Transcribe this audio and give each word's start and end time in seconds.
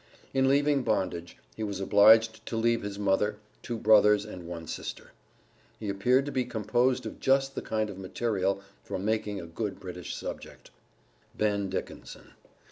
In 0.33 0.47
leaving 0.47 0.81
bondage, 0.81 1.37
he 1.55 1.61
was 1.63 1.79
obliged 1.79 2.43
to 2.47 2.57
leave 2.57 2.81
his 2.81 2.97
mother, 2.97 3.37
two 3.61 3.77
brothers 3.77 4.25
and 4.25 4.47
one 4.47 4.65
sister. 4.65 5.11
He 5.79 5.89
appeared 5.89 6.25
to 6.25 6.31
be 6.31 6.43
composed 6.43 7.05
of 7.05 7.19
just 7.19 7.53
the 7.53 7.61
kind 7.61 7.87
of 7.87 7.99
material 7.99 8.61
for 8.83 8.97
making 8.97 9.39
a 9.39 9.45
good 9.45 9.79
British 9.79 10.15
subject. 10.15 10.71
Ben 11.37 11.69
Dickinson. 11.69 12.31